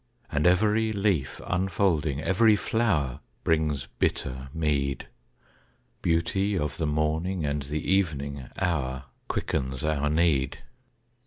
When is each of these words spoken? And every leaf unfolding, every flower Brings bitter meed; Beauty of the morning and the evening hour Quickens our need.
And 0.31 0.47
every 0.47 0.91
leaf 0.91 1.39
unfolding, 1.45 2.23
every 2.23 2.55
flower 2.55 3.19
Brings 3.43 3.85
bitter 3.99 4.49
meed; 4.51 5.05
Beauty 6.01 6.57
of 6.57 6.77
the 6.77 6.87
morning 6.87 7.45
and 7.45 7.61
the 7.61 7.87
evening 7.87 8.49
hour 8.59 9.03
Quickens 9.27 9.83
our 9.83 10.09
need. 10.09 10.63